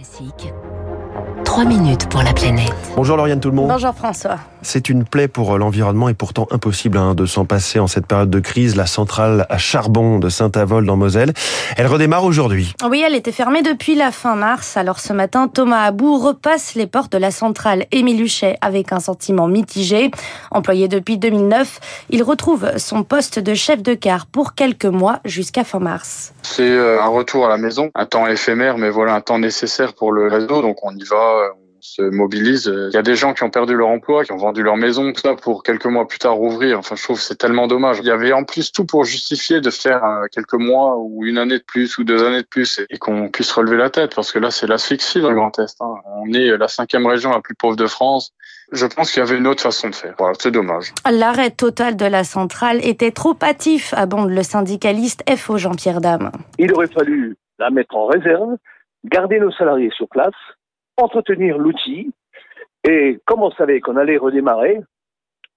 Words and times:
Classique. 0.00 0.54
3 1.44 1.64
minutes 1.64 2.08
pour 2.08 2.22
la 2.22 2.32
planète. 2.32 2.72
Bonjour 2.96 3.18
Lauriane 3.18 3.40
tout 3.40 3.50
le 3.50 3.56
monde. 3.56 3.68
Bonjour 3.68 3.92
François. 3.94 4.38
C'est 4.62 4.88
une 4.88 5.04
plaie 5.04 5.28
pour 5.28 5.58
l'environnement 5.58 6.08
et 6.08 6.14
pourtant 6.14 6.46
impossible 6.50 6.96
hein, 6.96 7.14
de 7.14 7.26
s'en 7.26 7.44
passer 7.44 7.78
en 7.78 7.86
cette 7.86 8.06
période 8.06 8.30
de 8.30 8.40
crise. 8.40 8.76
La 8.76 8.86
centrale 8.86 9.46
à 9.50 9.58
charbon 9.58 10.18
de 10.18 10.30
Saint-Avold 10.30 10.86
dans 10.86 10.96
Moselle, 10.96 11.34
elle 11.76 11.86
redémarre 11.86 12.24
aujourd'hui. 12.24 12.72
Oui, 12.88 13.02
elle 13.04 13.14
était 13.14 13.32
fermée 13.32 13.62
depuis 13.62 13.94
la 13.94 14.10
fin 14.10 14.36
mars. 14.36 14.78
Alors 14.78 15.00
ce 15.00 15.12
matin, 15.12 15.48
Thomas 15.48 15.84
Abou 15.84 16.18
repasse 16.18 16.74
les 16.76 16.86
portes 16.86 17.12
de 17.12 17.18
la 17.18 17.30
centrale 17.30 17.84
Émile 17.90 18.22
Huchet 18.22 18.56
avec 18.62 18.92
un 18.92 19.00
sentiment 19.00 19.48
mitigé. 19.48 20.10
Employé 20.50 20.88
depuis 20.88 21.18
2009, 21.18 21.80
il 22.10 22.22
retrouve 22.22 22.78
son 22.78 23.02
poste 23.02 23.38
de 23.38 23.52
chef 23.54 23.82
de 23.82 23.92
car 23.92 24.26
pour 24.26 24.54
quelques 24.54 24.86
mois 24.86 25.20
jusqu'à 25.26 25.64
fin 25.64 25.78
mars. 25.78 26.32
C'est 26.52 26.68
euh, 26.68 27.00
un 27.00 27.06
retour 27.06 27.46
à 27.46 27.48
la 27.48 27.58
maison, 27.58 27.92
un 27.94 28.06
temps 28.06 28.26
éphémère, 28.26 28.76
mais 28.76 28.90
voilà 28.90 29.14
un 29.14 29.20
temps 29.20 29.38
nécessaire 29.38 29.94
pour 29.94 30.10
le 30.10 30.26
réseau. 30.26 30.62
Donc 30.62 30.84
on 30.84 30.90
y 30.90 31.04
va, 31.04 31.52
on 31.56 31.59
se. 31.94 32.90
Il 32.90 32.94
y 32.94 32.96
a 32.96 33.02
des 33.02 33.14
gens 33.14 33.34
qui 33.34 33.42
ont 33.42 33.50
perdu 33.50 33.74
leur 33.74 33.88
emploi, 33.88 34.24
qui 34.24 34.32
ont 34.32 34.36
vendu 34.36 34.62
leur 34.62 34.76
maison, 34.76 35.12
tout 35.12 35.20
ça 35.20 35.34
pour 35.34 35.62
quelques 35.62 35.86
mois 35.86 36.06
plus 36.06 36.18
tard 36.18 36.34
rouvrir. 36.34 36.78
Enfin, 36.78 36.96
je 36.96 37.02
trouve 37.02 37.16
que 37.16 37.22
c'est 37.22 37.36
tellement 37.36 37.66
dommage. 37.66 37.98
Il 38.00 38.06
y 38.06 38.10
avait 38.10 38.32
en 38.32 38.44
plus 38.44 38.72
tout 38.72 38.84
pour 38.84 39.04
justifier 39.04 39.60
de 39.60 39.70
faire 39.70 40.04
euh, 40.04 40.26
quelques 40.30 40.54
mois 40.54 40.96
ou 40.98 41.24
une 41.24 41.38
année 41.38 41.58
de 41.58 41.64
plus 41.64 41.98
ou 41.98 42.04
deux 42.04 42.24
années 42.24 42.42
de 42.42 42.46
plus 42.46 42.80
et 42.88 42.98
qu'on 42.98 43.28
puisse 43.28 43.50
relever 43.52 43.76
la 43.76 43.90
tête 43.90 44.14
parce 44.14 44.32
que 44.32 44.38
là, 44.38 44.50
c'est 44.50 44.66
l'asphyxie 44.66 45.20
dans 45.20 45.30
le 45.30 45.36
Grand 45.36 45.58
Est. 45.58 45.76
Hein. 45.80 45.94
On 46.16 46.32
est 46.32 46.56
la 46.56 46.68
cinquième 46.68 47.06
région 47.06 47.30
la 47.30 47.40
plus 47.40 47.54
pauvre 47.54 47.76
de 47.76 47.86
France. 47.86 48.32
Je 48.72 48.86
pense 48.86 49.10
qu'il 49.10 49.20
y 49.20 49.26
avait 49.26 49.36
une 49.36 49.46
autre 49.46 49.62
façon 49.62 49.88
de 49.88 49.94
faire. 49.94 50.14
Voilà, 50.18 50.34
c'est 50.38 50.52
dommage. 50.52 50.92
L'arrêt 51.10 51.50
total 51.50 51.96
de 51.96 52.06
la 52.06 52.22
centrale 52.22 52.78
était 52.84 53.10
trop 53.10 53.36
hâtif, 53.42 53.92
abonde 53.94 54.30
le 54.30 54.42
syndicaliste 54.42 55.22
FO 55.36 55.58
Jean-Pierre 55.58 56.00
Dame. 56.00 56.30
Il 56.58 56.72
aurait 56.72 56.86
fallu 56.86 57.36
la 57.58 57.70
mettre 57.70 57.96
en 57.96 58.06
réserve, 58.06 58.56
garder 59.04 59.40
nos 59.40 59.50
salariés 59.50 59.90
sur 59.96 60.08
place, 60.08 60.34
entretenir 61.02 61.58
l'outil, 61.58 62.12
et 62.88 63.18
comme 63.26 63.42
on 63.42 63.50
savait 63.52 63.80
qu'on 63.80 63.96
allait 63.96 64.16
redémarrer, 64.16 64.80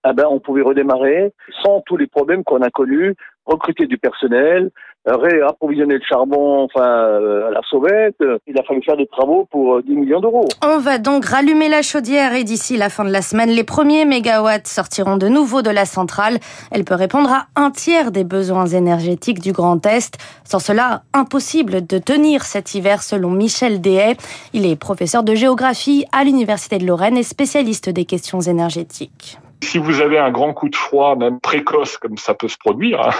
eh 0.09 0.13
ben, 0.13 0.25
on 0.29 0.39
pouvait 0.39 0.61
redémarrer 0.61 1.33
sans 1.63 1.81
tous 1.81 1.97
les 1.97 2.07
problèmes 2.07 2.43
qu'on 2.43 2.61
a 2.61 2.69
connus, 2.69 3.15
recruter 3.45 3.87
du 3.87 3.97
personnel, 3.97 4.71
réapprovisionner 5.05 5.95
le 5.95 6.01
charbon 6.07 6.63
enfin, 6.63 6.87
euh, 6.87 7.47
à 7.47 7.51
la 7.51 7.61
sauvette. 7.69 8.15
Il 8.47 8.57
a 8.57 8.63
fallu 8.63 8.81
faire 8.83 8.95
des 8.95 9.07
travaux 9.07 9.45
pour 9.51 9.81
10 9.83 9.95
millions 9.95 10.21
d'euros. 10.21 10.47
On 10.63 10.79
va 10.79 10.97
donc 10.97 11.25
rallumer 11.25 11.67
la 11.67 11.81
chaudière 11.81 12.33
et 12.33 12.43
d'ici 12.43 12.77
la 12.77 12.89
fin 12.89 13.03
de 13.03 13.11
la 13.11 13.21
semaine, 13.21 13.49
les 13.49 13.63
premiers 13.63 14.05
mégawatts 14.05 14.67
sortiront 14.67 15.17
de 15.17 15.27
nouveau 15.27 15.61
de 15.61 15.69
la 15.69 15.85
centrale. 15.85 16.37
Elle 16.71 16.85
peut 16.85 16.95
répondre 16.95 17.29
à 17.29 17.47
un 17.55 17.71
tiers 17.71 18.11
des 18.11 18.23
besoins 18.23 18.67
énergétiques 18.67 19.39
du 19.39 19.51
Grand 19.51 19.85
Est. 19.85 20.17
Sans 20.45 20.59
cela, 20.59 21.03
impossible 21.13 21.85
de 21.85 21.97
tenir 21.97 22.43
cet 22.43 22.73
hiver 22.73 23.03
selon 23.03 23.31
Michel 23.31 23.81
Dehay. 23.81 24.15
Il 24.53 24.65
est 24.65 24.79
professeur 24.79 25.23
de 25.23 25.35
géographie 25.35 26.05
à 26.13 26.23
l'Université 26.23 26.77
de 26.77 26.85
Lorraine 26.85 27.17
et 27.17 27.23
spécialiste 27.23 27.89
des 27.89 28.05
questions 28.05 28.39
énergétiques. 28.39 29.37
Si 29.64 29.78
vous 29.80 30.02
avez 30.02 30.19
un 30.19 30.30
grand 30.30 30.53
coup 30.53 30.69
de 30.69 30.75
froid, 30.75 31.16
même 31.16 31.39
précoce, 31.39 31.97
comme 31.97 32.17
ça 32.17 32.33
peut 32.33 32.47
se 32.47 32.58
produire, 32.58 33.02
hein, 33.02 33.11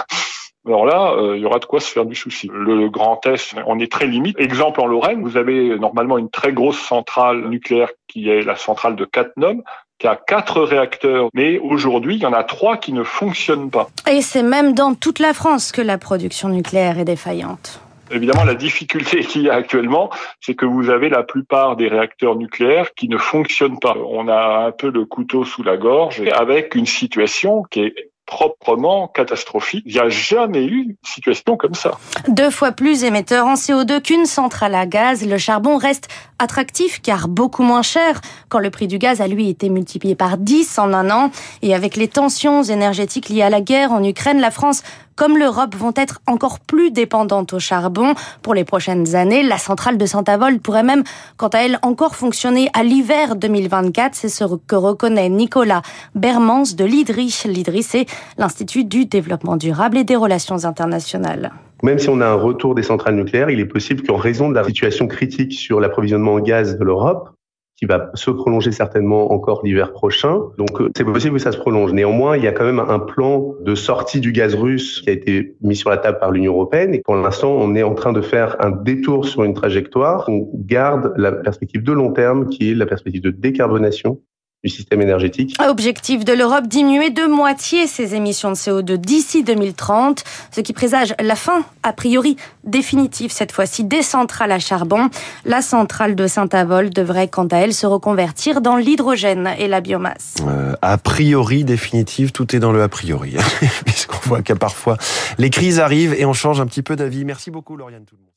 alors 0.66 0.86
là, 0.86 1.14
il 1.34 1.42
y 1.42 1.44
aura 1.44 1.58
de 1.58 1.64
quoi 1.66 1.80
se 1.80 1.90
faire 1.90 2.06
du 2.06 2.14
souci. 2.14 2.48
Le 2.50 2.88
Grand 2.88 3.26
Est, 3.26 3.54
on 3.66 3.78
est 3.78 3.90
très 3.90 4.06
limite. 4.06 4.38
Exemple 4.40 4.80
en 4.80 4.86
Lorraine, 4.86 5.22
vous 5.22 5.36
avez 5.36 5.78
normalement 5.78 6.16
une 6.16 6.30
très 6.30 6.52
grosse 6.52 6.78
centrale 6.78 7.48
nucléaire 7.48 7.90
qui 8.08 8.30
est 8.30 8.42
la 8.42 8.56
centrale 8.56 8.96
de 8.96 9.04
Cattenom, 9.04 9.62
qui 9.98 10.06
a 10.06 10.16
quatre 10.16 10.62
réacteurs, 10.62 11.28
mais 11.34 11.58
aujourd'hui, 11.58 12.16
il 12.16 12.22
y 12.22 12.26
en 12.26 12.32
a 12.32 12.44
trois 12.44 12.76
qui 12.76 12.92
ne 12.92 13.02
fonctionnent 13.02 13.70
pas. 13.70 13.88
Et 14.10 14.22
c'est 14.22 14.42
même 14.42 14.74
dans 14.74 14.94
toute 14.94 15.18
la 15.18 15.34
France 15.34 15.70
que 15.70 15.82
la 15.82 15.98
production 15.98 16.48
nucléaire 16.48 16.98
est 16.98 17.04
défaillante. 17.04 17.80
Évidemment, 18.10 18.44
la 18.44 18.54
difficulté 18.54 19.20
qu'il 19.24 19.42
y 19.42 19.50
a 19.50 19.54
actuellement, 19.54 20.10
c'est 20.40 20.54
que 20.54 20.66
vous 20.66 20.90
avez 20.90 21.08
la 21.08 21.22
plupart 21.22 21.76
des 21.76 21.88
réacteurs 21.88 22.36
nucléaires 22.36 22.94
qui 22.94 23.08
ne 23.08 23.18
fonctionnent 23.18 23.78
pas. 23.78 23.96
On 23.96 24.28
a 24.28 24.66
un 24.66 24.72
peu 24.72 24.90
le 24.90 25.04
couteau 25.04 25.44
sous 25.44 25.62
la 25.62 25.76
gorge 25.76 26.22
avec 26.32 26.74
une 26.74 26.86
situation 26.86 27.62
qui 27.70 27.80
est 27.80 27.94
proprement 28.26 29.08
catastrophique. 29.08 29.84
Il 29.86 29.94
n'y 29.94 30.00
a 30.00 30.08
jamais 30.08 30.64
eu 30.64 30.84
une 30.84 30.96
situation 31.04 31.56
comme 31.56 31.74
ça. 31.74 31.98
Deux 32.28 32.50
fois 32.50 32.72
plus 32.72 33.04
émetteur 33.04 33.46
en 33.46 33.54
CO2 33.54 34.00
qu'une 34.00 34.24
centrale 34.24 34.74
à 34.74 34.86
gaz, 34.86 35.26
le 35.26 35.36
charbon 35.36 35.76
reste 35.76 36.08
attractif 36.44 37.02
car 37.02 37.26
beaucoup 37.26 37.64
moins 37.64 37.82
cher 37.82 38.20
quand 38.48 38.60
le 38.60 38.70
prix 38.70 38.86
du 38.86 38.98
gaz 38.98 39.20
a 39.20 39.26
lui 39.26 39.48
été 39.48 39.68
multiplié 39.68 40.14
par 40.14 40.38
10 40.38 40.78
en 40.78 40.92
un 40.92 41.10
an. 41.10 41.30
Et 41.62 41.74
avec 41.74 41.96
les 41.96 42.06
tensions 42.06 42.62
énergétiques 42.62 43.28
liées 43.28 43.42
à 43.42 43.50
la 43.50 43.60
guerre 43.60 43.90
en 43.90 44.04
Ukraine, 44.04 44.40
la 44.40 44.52
France 44.52 44.82
comme 45.16 45.38
l'Europe 45.38 45.74
vont 45.74 45.92
être 45.96 46.20
encore 46.26 46.60
plus 46.60 46.90
dépendantes 46.90 47.52
au 47.52 47.58
charbon 47.58 48.14
pour 48.42 48.54
les 48.54 48.64
prochaines 48.64 49.14
années. 49.14 49.42
La 49.42 49.58
centrale 49.58 49.98
de 49.98 50.06
Saint-Avold 50.06 50.60
pourrait 50.60 50.82
même, 50.82 51.04
quant 51.36 51.48
à 51.48 51.58
elle, 51.58 51.78
encore 51.82 52.16
fonctionner 52.16 52.68
à 52.74 52.82
l'hiver 52.82 53.36
2024. 53.36 54.14
C'est 54.14 54.28
ce 54.28 54.44
que 54.66 54.76
reconnaît 54.76 55.28
Nicolas 55.28 55.82
Bermans 56.14 56.74
de 56.76 56.84
l'IDRI. 56.84 57.42
L'IDRI, 57.46 57.82
c'est 57.82 58.06
l'Institut 58.38 58.84
du 58.84 59.06
développement 59.06 59.56
durable 59.56 59.98
et 59.98 60.04
des 60.04 60.16
relations 60.16 60.64
internationales. 60.64 61.52
Même 61.84 61.98
si 61.98 62.08
on 62.08 62.22
a 62.22 62.26
un 62.26 62.34
retour 62.34 62.74
des 62.74 62.82
centrales 62.82 63.14
nucléaires, 63.14 63.50
il 63.50 63.60
est 63.60 63.66
possible 63.66 64.02
qu'en 64.02 64.16
raison 64.16 64.48
de 64.48 64.54
la 64.54 64.64
situation 64.64 65.06
critique 65.06 65.52
sur 65.52 65.80
l'approvisionnement 65.80 66.32
en 66.32 66.40
gaz 66.40 66.78
de 66.78 66.82
l'Europe, 66.82 67.28
qui 67.76 67.84
va 67.84 68.10
se 68.14 68.30
prolonger 68.30 68.72
certainement 68.72 69.30
encore 69.30 69.60
l'hiver 69.62 69.92
prochain. 69.92 70.40
Donc 70.56 70.80
c'est 70.96 71.04
possible 71.04 71.34
que 71.34 71.42
ça 71.42 71.52
se 71.52 71.58
prolonge. 71.58 71.92
Néanmoins, 71.92 72.38
il 72.38 72.42
y 72.42 72.46
a 72.46 72.52
quand 72.52 72.64
même 72.64 72.78
un 72.78 73.00
plan 73.00 73.54
de 73.60 73.74
sortie 73.74 74.20
du 74.20 74.32
gaz 74.32 74.54
russe 74.54 75.02
qui 75.02 75.10
a 75.10 75.12
été 75.12 75.56
mis 75.60 75.76
sur 75.76 75.90
la 75.90 75.98
table 75.98 76.18
par 76.18 76.30
l'Union 76.30 76.54
européenne 76.54 76.94
et 76.94 77.02
pour 77.04 77.16
l'instant, 77.16 77.52
on 77.52 77.74
est 77.74 77.82
en 77.82 77.94
train 77.94 78.14
de 78.14 78.22
faire 78.22 78.56
un 78.60 78.70
détour 78.70 79.26
sur 79.26 79.44
une 79.44 79.52
trajectoire. 79.52 80.24
On 80.30 80.48
garde 80.54 81.12
la 81.18 81.32
perspective 81.32 81.82
de 81.82 81.92
long 81.92 82.12
terme 82.12 82.48
qui 82.48 82.70
est 82.70 82.74
la 82.74 82.86
perspective 82.86 83.20
de 83.20 83.30
décarbonation 83.30 84.22
du 84.64 84.70
système 84.70 85.02
énergétique. 85.02 85.56
Objectif 85.60 86.24
de 86.24 86.32
l'Europe, 86.32 86.66
diminuer 86.66 87.10
de 87.10 87.26
moitié 87.26 87.86
ses 87.86 88.14
émissions 88.14 88.50
de 88.50 88.56
CO2 88.56 88.96
d'ici 88.96 89.44
2030, 89.44 90.24
ce 90.50 90.60
qui 90.62 90.72
présage 90.72 91.14
la 91.20 91.36
fin, 91.36 91.64
a 91.82 91.92
priori 91.92 92.36
définitive 92.64 93.30
cette 93.30 93.52
fois-ci, 93.52 93.84
des 93.84 94.02
centrales 94.02 94.52
à 94.52 94.58
charbon. 94.58 95.10
La 95.44 95.60
centrale 95.60 96.14
de 96.14 96.26
Saint-Avold 96.26 96.94
devrait 96.94 97.28
quant 97.28 97.46
à 97.46 97.58
elle 97.58 97.74
se 97.74 97.86
reconvertir 97.86 98.62
dans 98.62 98.76
l'hydrogène 98.76 99.50
et 99.58 99.68
la 99.68 99.82
biomasse. 99.82 100.36
Euh, 100.48 100.74
a 100.80 100.96
priori 100.96 101.64
définitive, 101.64 102.32
tout 102.32 102.56
est 102.56 102.58
dans 102.58 102.72
le 102.72 102.82
a 102.82 102.88
priori, 102.88 103.36
puisqu'on 103.84 104.28
voit 104.28 104.42
que 104.42 104.54
parfois 104.54 104.96
les 105.36 105.50
crises 105.50 105.78
arrivent 105.78 106.14
et 106.14 106.24
on 106.24 106.32
change 106.32 106.60
un 106.60 106.66
petit 106.66 106.82
peu 106.82 106.96
d'avis. 106.96 107.26
Merci 107.26 107.50
beaucoup 107.50 107.76
Lauriane 107.76 108.04
tout 108.04 108.14
le 108.14 108.22
monde. 108.22 108.30